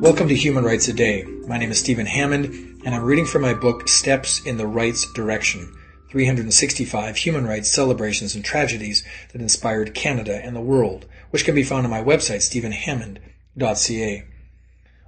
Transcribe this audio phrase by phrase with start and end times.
[0.00, 1.24] Welcome to Human Rights a Day.
[1.46, 5.12] My name is Stephen Hammond, and I'm reading from my book Steps in the Rights
[5.12, 5.76] Direction
[6.08, 11.62] 365 Human Rights Celebrations and Tragedies that Inspired Canada and the World, which can be
[11.62, 14.24] found on my website, stephenhammond.ca.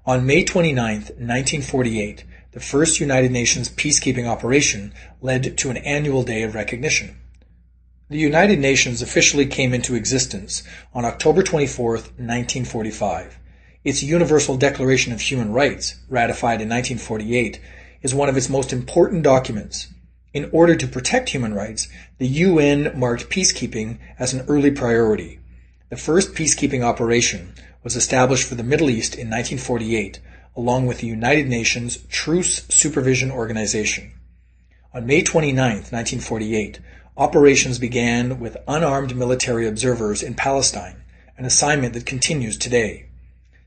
[0.04, 4.92] On May 29, 1948, the first United Nations peacekeeping operation
[5.22, 7.16] led to an annual day of recognition.
[8.10, 10.62] The United Nations officially came into existence
[10.94, 13.38] on October 24, 1945.
[13.84, 17.60] Its Universal Declaration of Human Rights, ratified in 1948,
[18.00, 19.88] is one of its most important documents.
[20.32, 25.40] In order to protect human rights, the UN marked peacekeeping as an early priority.
[25.90, 27.52] The first peacekeeping operation
[27.84, 30.18] was established for the Middle East in 1948,
[30.56, 34.12] along with the United Nations Truce Supervision Organization.
[34.94, 36.80] On May 29, 1948,
[37.18, 41.02] operations began with unarmed military observers in Palestine,
[41.36, 43.06] an assignment that continues today.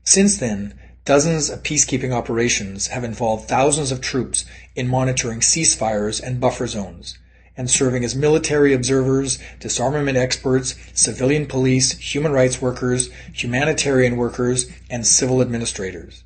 [0.04, 0.72] Since then,
[1.04, 7.18] dozens of peacekeeping operations have involved thousands of troops in monitoring ceasefires and buffer zones,
[7.54, 15.06] and serving as military observers, disarmament experts, civilian police, human rights workers, humanitarian workers, and
[15.06, 16.24] civil administrators.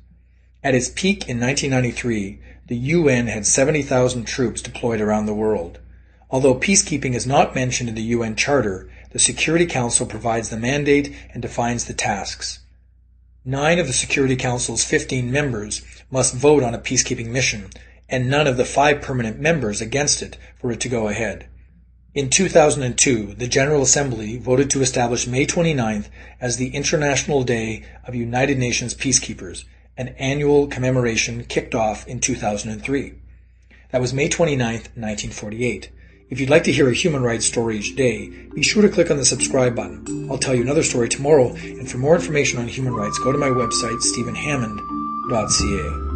[0.63, 5.79] At its peak in 1993, the UN had 70,000 troops deployed around the world.
[6.29, 11.15] Although peacekeeping is not mentioned in the UN Charter, the Security Council provides the mandate
[11.33, 12.59] and defines the tasks.
[13.45, 17.69] Nine of the Security Council's 15 members must vote on a peacekeeping mission,
[18.09, 21.47] and none of the five permanent members against it for it to go ahead.
[22.13, 26.09] In 2002, the General Assembly voted to establish May 29th
[26.41, 29.63] as the International Day of United Nations Peacekeepers,
[29.95, 33.13] an annual commemoration kicked off in 2003.
[33.91, 35.89] That was May 29th, 1948.
[36.29, 39.09] If you'd like to hear a human rights story each day, be sure to click
[39.09, 40.29] on the subscribe button.
[40.29, 43.37] I'll tell you another story tomorrow, and for more information on human rights, go to
[43.37, 46.06] my website, stephenhammond.ca.